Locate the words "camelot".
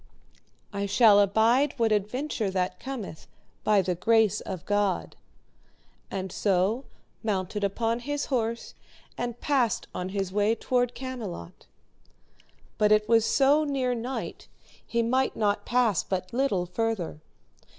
10.95-11.67